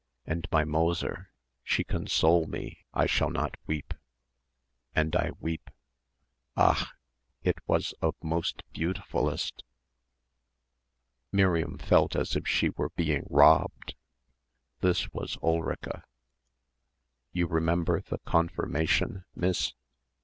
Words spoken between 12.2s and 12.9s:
if she were